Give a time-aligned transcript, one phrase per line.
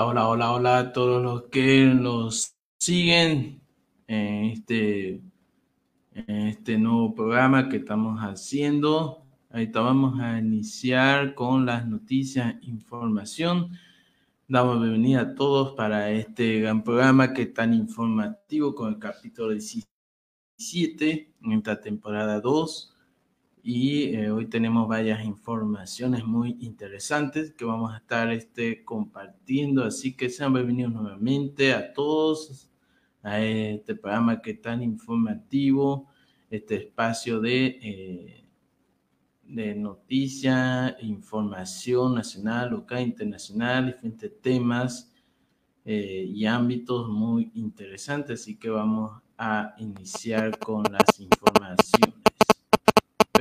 [0.00, 3.60] Hola, hola, hola, hola a todos los que nos siguen
[4.06, 5.20] en este,
[6.12, 9.26] este nuevo programa que estamos haciendo.
[9.50, 13.72] Ahorita vamos a iniciar con las noticias, información.
[14.46, 19.50] Damos bienvenida a todos para este gran programa que es tan informativo con el capítulo
[19.50, 22.97] 17 en esta temporada 2
[23.62, 30.16] y eh, hoy tenemos varias informaciones muy interesantes que vamos a estar este, compartiendo, así
[30.16, 32.68] que sean bienvenidos nuevamente a todos
[33.22, 36.08] a este programa que es tan informativo,
[36.50, 38.44] este espacio de, eh,
[39.44, 45.12] de noticias, información nacional, local, internacional, diferentes temas
[45.84, 52.27] eh, y ámbitos muy interesantes, así que vamos a iniciar con las informaciones.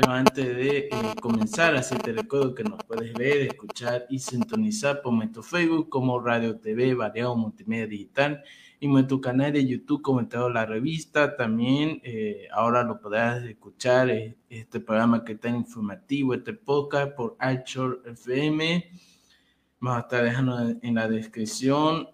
[0.10, 0.90] Antes de eh,
[1.22, 6.20] comenzar, así te recuerdo que nos puedes ver, escuchar y sintonizar por nuestro Facebook como
[6.20, 8.42] Radio TV, Variado Multimedia Digital
[8.80, 11.36] y nuestro canal de YouTube comentado la revista.
[11.36, 17.36] También eh, ahora lo podrás escuchar eh, este programa que está informativo, este podcast por
[17.40, 18.90] Anchor FM.
[19.82, 22.08] Vamos a estar dejando en la descripción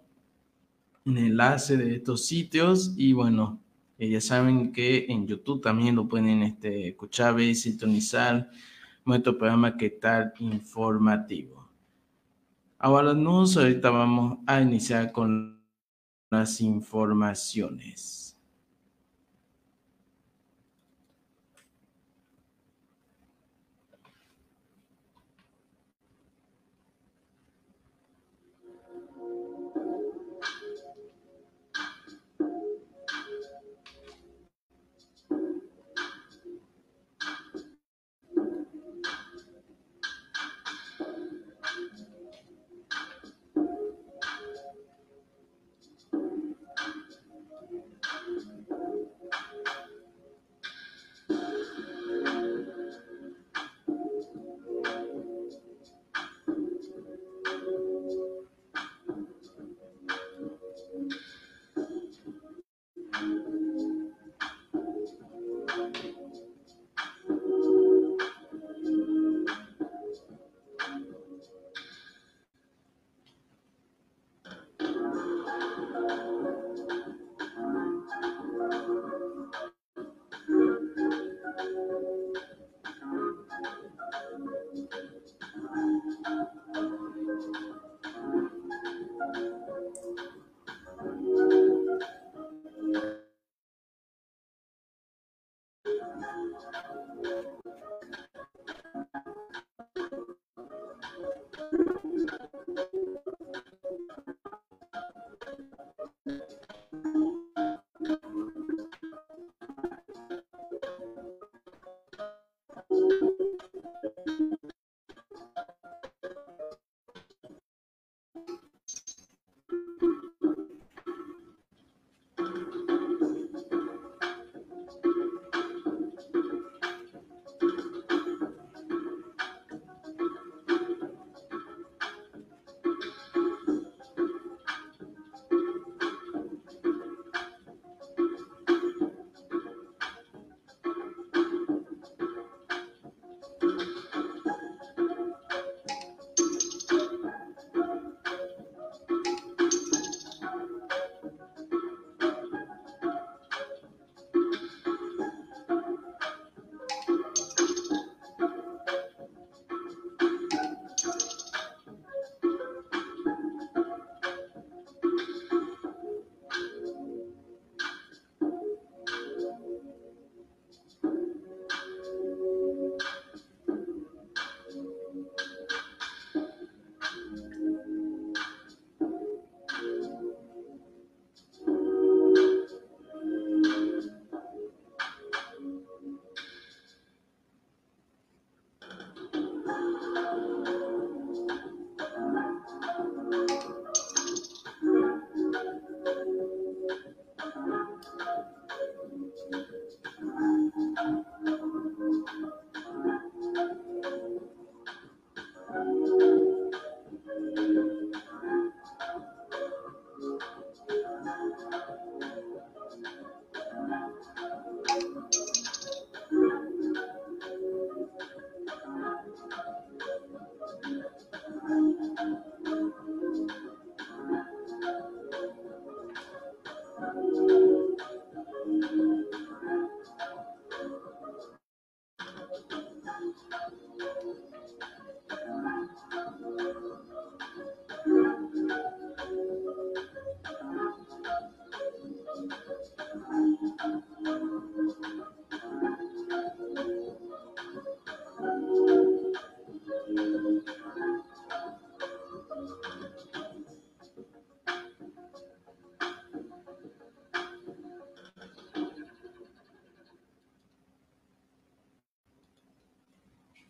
[1.06, 3.63] un enlace de estos sitios y bueno,
[4.10, 8.50] ya saben que en YouTube también lo pueden este, escuchar, ver y sintonizar
[9.06, 11.70] nuestro programa que tal informativo.
[12.80, 15.62] Ahora nos, ahorita vamos a iniciar con
[16.30, 18.23] las informaciones.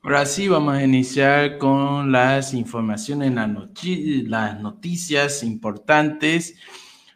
[0.05, 6.55] Ahora sí, vamos a iniciar con las informaciones, las noticias importantes.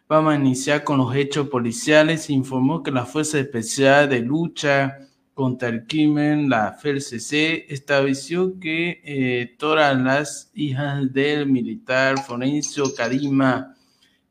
[0.08, 2.30] Vamos a iniciar con los hechos policiales.
[2.30, 5.00] Informó que la Fuerza Especial de Lucha
[5.34, 13.76] contra el Crimen, la FERCC, estableció que eh, todas las hijas del militar Forencio Karima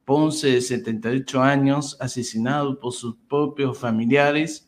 [0.06, 4.65] Ponce, de 78 años, asesinado por sus propios familiares,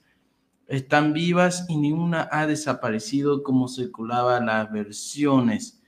[0.68, 5.82] están vivas y ninguna ha desaparecido como circulaban las versiones.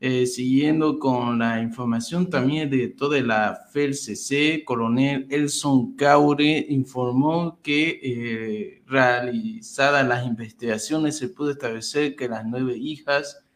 [0.00, 8.00] Eh, siguiendo con la información también de toda la FELCC, coronel Elson Caure informó que
[8.02, 13.46] eh, realizadas las investigaciones se pudo establecer que las nueve hijas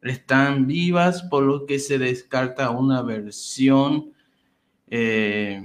[0.00, 4.12] están vivas, por lo que se descarta una versión,
[4.86, 5.62] eh,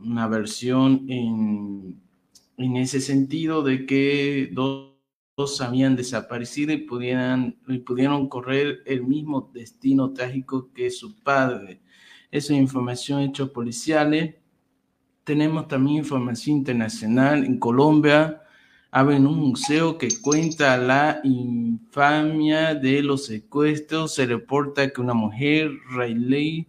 [0.00, 2.00] una versión en
[2.58, 4.92] en ese sentido de que dos,
[5.60, 11.82] habían desaparecido y, pudieran, y pudieron correr el mismo destino trágico que su padre.
[12.30, 14.36] Esa información hechos policiales.
[15.24, 17.44] Tenemos también información internacional.
[17.44, 18.42] En Colombia
[18.90, 24.14] abren un museo que cuenta la infamia de los secuestros.
[24.14, 26.66] Se reporta que una mujer, Riley,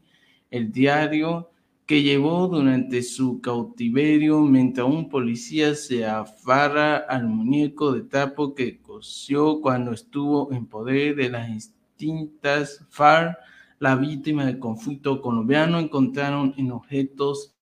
[0.52, 1.52] el diario,
[1.88, 8.82] que llevó durante su cautiverio mientras un policía se afarra al muñeco de tapo que
[8.82, 13.38] cosió cuando estuvo en poder de las distintas FARC.
[13.80, 17.56] La víctima del conflicto colombiano encontraron en objetos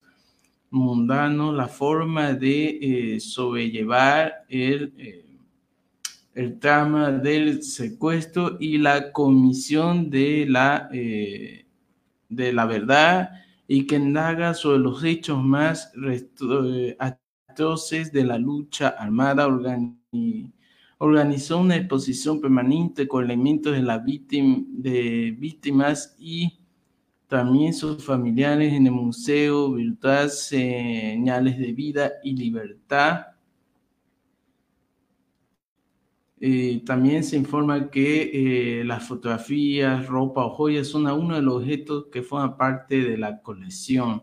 [0.71, 2.79] mundanos la forma de
[3.15, 5.37] eh, sobrellevar el, eh,
[6.33, 11.67] el trama del secuestro y la comisión de la, eh,
[12.27, 18.89] de la verdad y que indaga sobre los hechos más eh, atroces de la lucha
[18.89, 19.47] armada,
[20.97, 26.59] organizó una exposición permanente con elementos de, la de víctimas y
[27.27, 33.34] también sus familiares en el Museo Virtual Señales de Vida y Libertad
[36.47, 41.55] eh, también se informa que eh, las fotografías, ropa o joyas son uno de los
[41.55, 44.21] objetos que forman parte de la colección.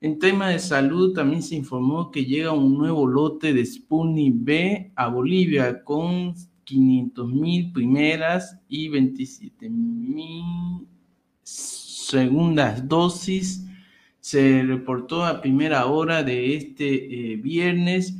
[0.00, 4.92] En tema de salud, también se informó que llega un nuevo lote de Sputnik B
[4.94, 10.86] a Bolivia con 500 mil primeras y 27 mil
[11.42, 13.66] segundas dosis.
[14.20, 18.14] Se reportó a primera hora de este eh, viernes.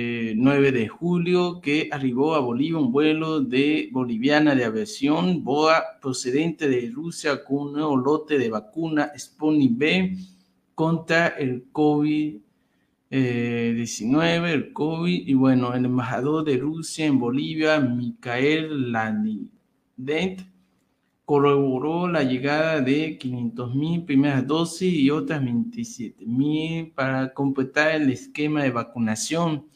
[0.00, 6.68] 9 de julio que arribó a Bolivia un vuelo de boliviana de aviación BOA procedente
[6.68, 10.16] de Rusia con un nuevo lote de vacuna Sputnik B
[10.76, 12.40] contra el COVID-19,
[14.52, 15.26] el COVID.
[15.26, 20.42] Y bueno, el embajador de Rusia en Bolivia, Mikhail Lanident,
[21.24, 28.10] corroboró la llegada de 500 mil primeras dosis y otras 27 mil para completar el
[28.10, 29.66] esquema de vacunación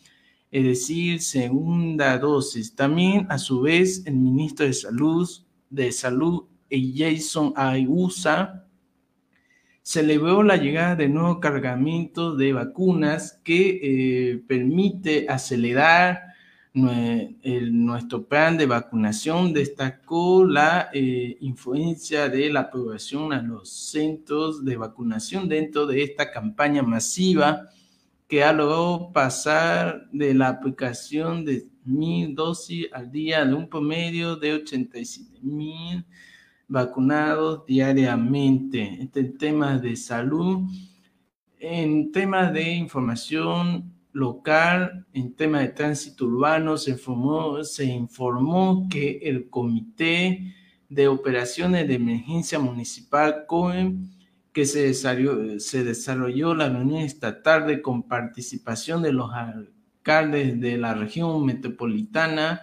[0.53, 2.77] es decir, segunda dosis.
[2.77, 5.29] También, a su vez, el ministro de Salud,
[5.71, 8.67] de Salud Jason Ayusa,
[9.83, 16.21] celebró la llegada de nuevos cargamentos de vacunas que eh, permite acelerar
[16.75, 19.55] nuestro plan de vacunación.
[19.55, 26.31] Destacó la eh, influencia de la aprobación a los centros de vacunación dentro de esta
[26.31, 27.69] campaña masiva
[28.33, 34.37] que ha logrado pasar de la aplicación de mil dosis al día de un promedio
[34.37, 36.07] de 87 mil
[36.67, 39.03] vacunados diariamente.
[39.03, 40.63] Este tema de salud.
[41.59, 49.19] En temas de información local, en temas de tránsito urbano, se informó, se informó que
[49.25, 50.55] el Comité
[50.89, 54.09] de Operaciones de Emergencia Municipal COEM
[54.53, 60.79] que se desarrolló, se desarrolló la reunión estatal de con participación de los alcaldes de
[60.79, 62.63] la región metropolitana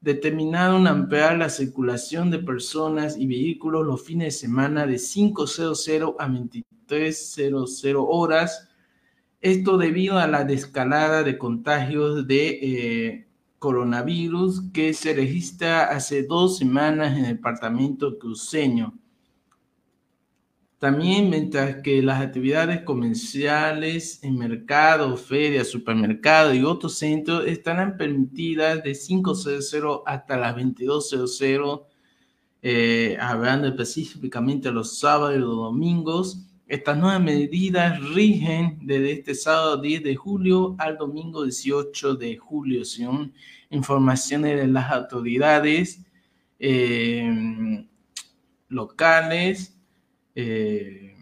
[0.00, 6.28] determinaron ampliar la circulación de personas y vehículos los fines de semana de 5.00 a
[6.28, 8.68] 23.00 horas.
[9.40, 13.26] Esto debido a la descalada de contagios de eh,
[13.58, 18.94] coronavirus que se registra hace dos semanas en el departamento cruceño.
[20.80, 28.82] También, mientras que las actividades comerciales en mercados, ferias, supermercados y otros centros estarán permitidas
[28.82, 31.84] de 5.00 hasta las 22.00,
[32.62, 36.46] eh, hablando específicamente los sábados y los domingos.
[36.66, 42.86] Estas nuevas medidas rigen desde este sábado 10 de julio al domingo 18 de julio,
[42.86, 43.34] según
[43.68, 46.00] informaciones de las autoridades
[46.58, 47.84] eh,
[48.68, 49.76] locales.
[50.42, 51.14] Eh,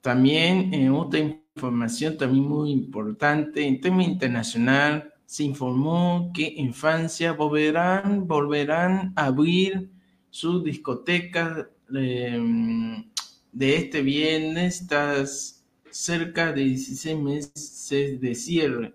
[0.00, 7.32] también en otra información también muy importante, en tema internacional, se informó que en Francia
[7.32, 9.90] volverán, volverán a abrir
[10.30, 13.10] sus discotecas em,
[13.52, 18.94] de este viernes tras cerca de 16 meses de cierre,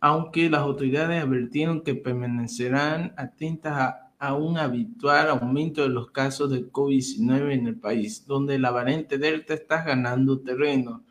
[0.00, 6.50] aunque las autoridades advirtieron que permanecerán atentas a, a un habitual aumento de los casos
[6.50, 11.04] de COVID-19 en el país, donde la variante Delta está ganando terreno.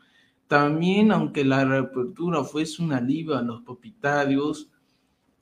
[0.48, 4.70] También, aunque la reapertura fuese un alivio a los propietarios,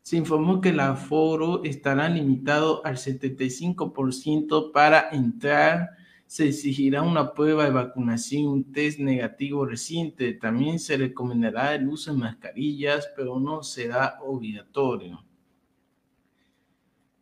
[0.03, 5.90] se informó que el aforo estará limitado al 75% para entrar.
[6.27, 10.35] Se exigirá una prueba de vacunación un test negativo reciente.
[10.35, 15.24] También se recomendará el uso de mascarillas, pero no será obligatorio.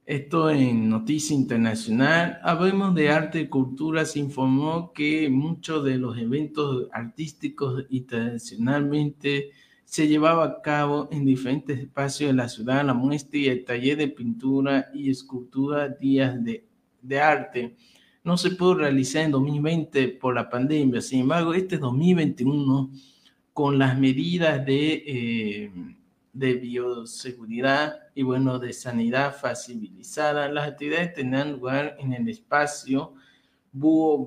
[0.05, 2.41] Esto en Noticia Internacional.
[2.43, 4.05] Hablemos de arte y cultura.
[4.05, 9.51] Se informó que muchos de los eventos artísticos y tradicionalmente
[9.85, 13.97] se llevaba a cabo en diferentes espacios de la ciudad, la muestra y el taller
[13.97, 16.67] de pintura y escultura Días de,
[17.01, 17.77] de Arte.
[18.25, 21.01] No se pudo realizar en 2020 por la pandemia.
[21.01, 22.91] Sin embargo, este 2021,
[23.53, 25.05] con las medidas de...
[25.07, 25.73] Eh,
[26.33, 30.49] de bioseguridad y bueno, de sanidad facilitada.
[30.49, 33.15] Las actividades tendrán lugar en el espacio
[33.73, 34.27] Búho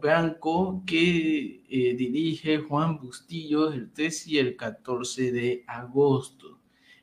[0.00, 6.58] Blanco que eh, dirige Juan Bustillo el 13 y el 14 de agosto.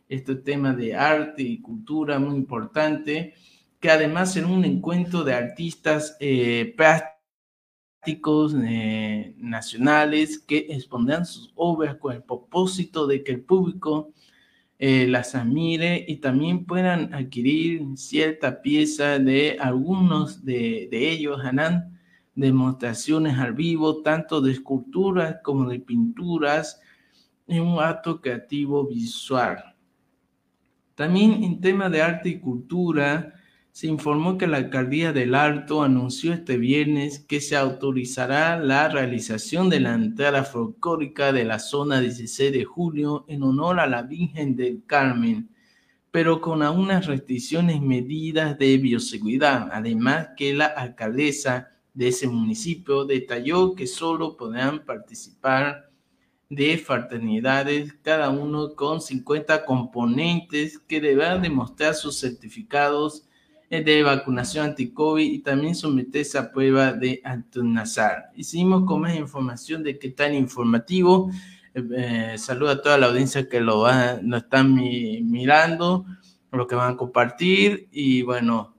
[0.09, 3.33] Este tema de arte y cultura muy importante,
[3.79, 11.95] que además será un encuentro de artistas eh, plásticos eh, nacionales que expondrán sus obras
[11.97, 14.11] con el propósito de que el público
[14.77, 21.39] eh, las admire y también puedan adquirir cierta pieza de algunos de, ellos.
[21.43, 21.97] Harán
[22.35, 26.81] demostraciones al vivo, tanto de esculturas como de pinturas,
[27.47, 29.75] en un acto creativo visual.
[30.95, 33.33] También en tema de arte y cultura,
[33.75, 39.69] se informó que la alcaldía del Alto anunció este viernes que se autorizará la realización
[39.69, 44.55] de la entrada folclórica de la zona 16 de julio en honor a la Virgen
[44.55, 45.49] del Carmen,
[46.09, 49.67] pero con algunas restricciones medidas de bioseguridad.
[49.73, 55.91] Además que la alcaldesa de ese municipio detalló que solo podrán participar
[56.49, 63.24] de fraternidades, cada uno con 50 componentes que deberán demostrar sus certificados
[63.69, 68.31] de vacunación anti-COVID y también someterse a prueba de Antunazar.
[68.35, 71.31] Hicimos con más información de qué tan informativo.
[71.73, 76.05] Eh, eh, saludo a toda la audiencia que lo, va, lo están mirando,
[76.51, 78.75] lo que van a compartir y bueno,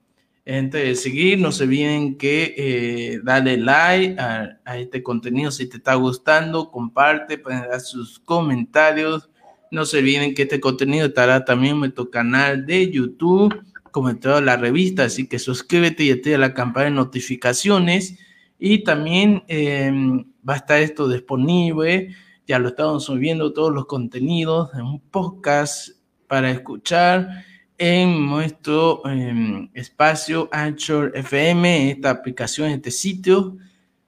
[0.46, 5.68] antes de seguir, no se olviden que eh, dale like a, a, este contenido si
[5.68, 9.29] te está gustando, comparte, dar sus comentarios.
[9.72, 13.53] No se olviden que este contenido estará también en nuestro canal de YouTube
[13.96, 18.18] como en toda la revista, así que suscríbete y activa la campana de notificaciones
[18.59, 22.14] y también em, va a estar esto disponible,
[22.46, 25.92] ya lo estamos subiendo todos los contenidos en un podcast
[26.26, 27.42] para escuchar
[27.78, 33.56] en nuestro em, espacio Anchor FM, esta aplicación, este sitio.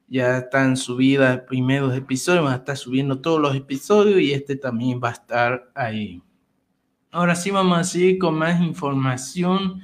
[0.07, 5.01] Ya están subidas primeros episodios, van a estar subiendo todos los episodios y este también
[5.03, 6.21] va a estar ahí.
[7.11, 9.81] Ahora sí vamos a seguir con más información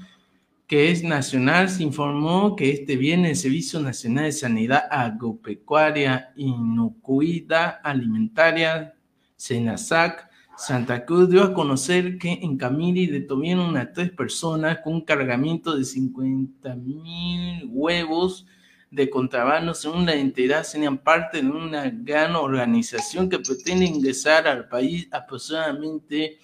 [0.67, 1.71] que es nacional.
[1.71, 8.95] Se informó que este viernes el Servicio Nacional de Sanidad Agropecuaria Inocuidad Alimentaria,
[9.37, 15.01] SENASAC, Santa Cruz dio a conocer que en Camiri detuvieron a tres personas con un
[15.01, 18.47] cargamento de 50 mil huevos
[18.91, 24.69] de contrabando según la entidad serían parte de una gran organización que pretende ingresar al
[24.69, 26.39] país aproximadamente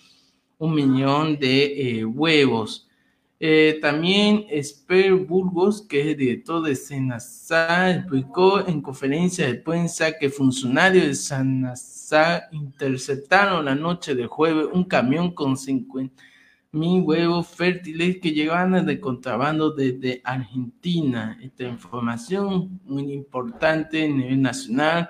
[0.60, 2.86] un millón de eh, huevos.
[3.42, 10.18] Eh, también Esper Burgos, que es el director de Senasa, explicó en conferencia de prensa
[10.18, 16.22] que funcionarios de Senasa interceptaron la noche de jueves un camión con 50
[16.72, 21.38] mil huevos fértiles que llegaban de contrabando desde Argentina.
[21.42, 25.08] Esta información muy importante a nivel nacional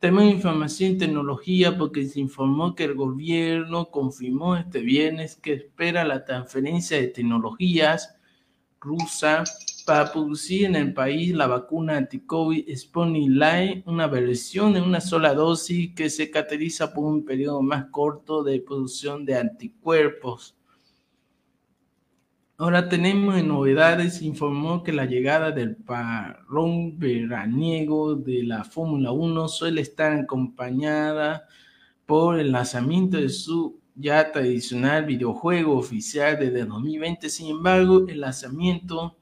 [0.00, 6.04] Tema información y tecnología porque se informó que el gobierno confirmó este viernes que espera
[6.04, 8.16] la transferencia de tecnologías
[8.78, 9.42] rusa
[9.84, 15.92] para producir en el país la vacuna anti-COVID Sputnik una versión de una sola dosis
[15.96, 20.57] que se caracteriza por un periodo más corto de producción de anticuerpos.
[22.60, 29.80] Ahora tenemos novedades, informó que la llegada del parón veraniego de la Fórmula 1 suele
[29.80, 31.46] estar acompañada
[32.04, 37.30] por el lanzamiento de su ya tradicional videojuego oficial desde 2020.
[37.30, 39.16] Sin embargo, el lanzamiento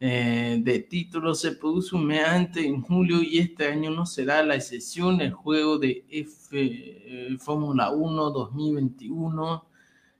[0.00, 5.20] eh, de títulos se produce un en julio, y este año no será la excepción.
[5.20, 9.67] El juego de F, eh, Fórmula 1 2021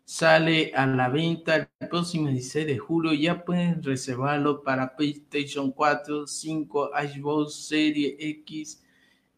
[0.08, 3.12] sale a la venta el próximo 16 de julio.
[3.12, 8.82] Ya pueden reservarlo para PlayStation 4, 5, Xbox Serie X,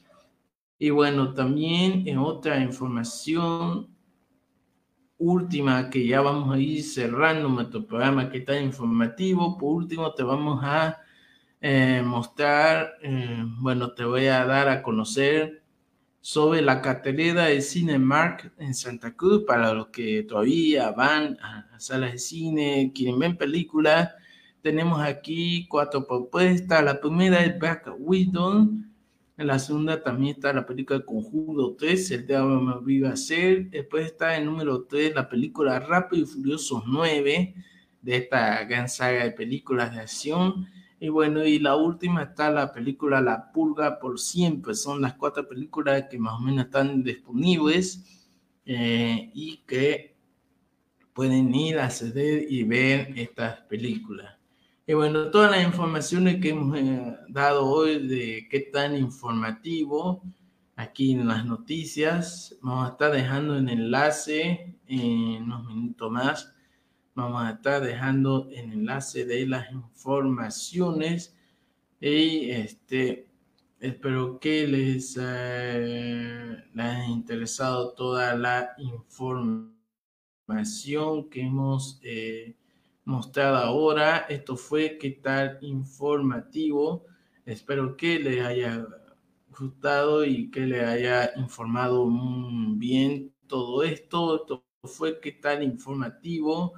[0.79, 3.89] Y bueno, también en otra información
[5.17, 10.23] última que ya vamos a ir cerrando nuestro programa que está informativo, por último te
[10.23, 10.97] vamos a
[11.61, 15.63] eh, mostrar, eh, bueno, te voy a dar a conocer
[16.19, 22.13] sobre la cartelera de Cinemark en Santa Cruz para los que todavía van a salas
[22.13, 24.11] de cine, quieren ver películas.
[24.61, 26.83] Tenemos aquí cuatro propuestas.
[26.83, 28.69] La primera es Black Widow.
[29.37, 33.71] En la segunda también está la película Conjuro 3, El Diablo me vive a ser.
[33.71, 37.55] Después está el número 3 la película Rápido y Furioso 9
[38.01, 40.67] de esta gran saga de películas de acción.
[41.03, 44.75] Y bueno, y la última está la película La Pulga por siempre.
[44.75, 48.29] Son las cuatro películas que más o menos están disponibles
[48.63, 50.15] eh, y que
[51.11, 54.37] pueden ir a acceder y ver estas películas.
[54.85, 60.21] Y bueno, todas las informaciones que hemos eh, dado hoy de qué tan informativo
[60.75, 66.53] aquí en las noticias, vamos a estar dejando el enlace en unos minutos más
[67.21, 71.37] Vamos a estar dejando el enlace de las informaciones
[71.99, 73.27] y este
[73.79, 78.71] espero que les, eh, haya interesado toda la
[80.47, 82.55] información que hemos eh,
[83.05, 84.25] mostrado ahora.
[84.27, 87.05] Esto fue qué tal informativo.
[87.45, 88.83] Espero que les haya
[89.59, 92.09] gustado y que les haya informado
[92.77, 94.37] bien todo esto.
[94.37, 96.73] Esto fue qué tal informativo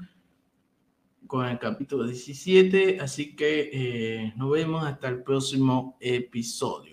[1.33, 6.92] con el capítulo 17, así que eh, nos vemos hasta el próximo episodio.